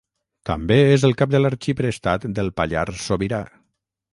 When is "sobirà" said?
3.11-3.43